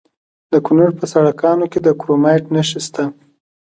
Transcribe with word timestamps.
د 0.51 0.53
کونړ 0.65 0.89
په 0.99 1.05
سرکاڼو 1.11 1.65
کې 1.71 1.79
د 1.83 1.87
کرومایټ 1.99 2.43
نښې 2.53 2.79
شته. 2.87 3.03